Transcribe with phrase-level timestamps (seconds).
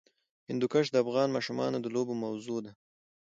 [0.49, 2.71] هندوکش د افغان ماشومانو د لوبو موضوع ده.